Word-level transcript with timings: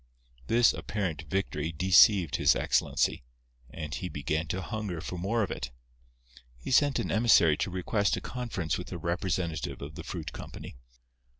This 0.47 0.73
apparent 0.73 1.25
victory 1.29 1.71
deceived 1.71 2.37
His 2.37 2.55
Excellency; 2.55 3.23
and 3.69 3.93
he 3.93 4.09
began 4.09 4.47
to 4.47 4.63
hunger 4.63 4.99
for 4.99 5.19
more 5.19 5.43
of 5.43 5.51
it. 5.51 5.69
He 6.57 6.71
sent 6.71 6.97
an 6.97 7.11
emissary 7.11 7.55
to 7.57 7.69
request 7.69 8.17
a 8.17 8.21
conference 8.21 8.79
with 8.79 8.91
a 8.91 8.97
representative 8.97 9.79
of 9.79 9.93
the 9.93 10.03
fruit 10.03 10.33
company. 10.33 10.75